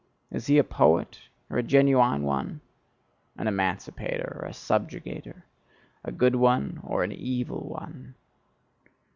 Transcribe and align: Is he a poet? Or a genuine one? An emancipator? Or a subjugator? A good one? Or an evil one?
Is 0.31 0.47
he 0.47 0.57
a 0.57 0.63
poet? 0.63 1.19
Or 1.47 1.59
a 1.59 1.61
genuine 1.61 2.23
one? 2.23 2.61
An 3.37 3.47
emancipator? 3.47 4.39
Or 4.41 4.47
a 4.47 4.51
subjugator? 4.51 5.43
A 6.03 6.11
good 6.11 6.33
one? 6.35 6.79
Or 6.81 7.03
an 7.03 7.11
evil 7.11 7.59
one? 7.67 8.15